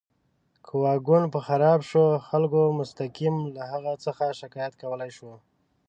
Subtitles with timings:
[0.65, 5.31] که واګون به خراب شو، خلکو مستقیم له هغه څخه شکایت کولی شو.